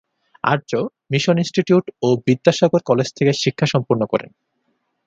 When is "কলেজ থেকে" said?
2.85-3.31